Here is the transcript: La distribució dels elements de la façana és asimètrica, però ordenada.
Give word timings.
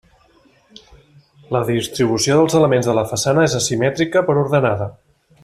La 1.55 1.61
distribució 1.67 2.39
dels 2.39 2.57
elements 2.61 2.89
de 2.91 2.97
la 3.01 3.05
façana 3.13 3.45
és 3.51 3.55
asimètrica, 3.61 4.25
però 4.31 4.45
ordenada. 4.49 4.91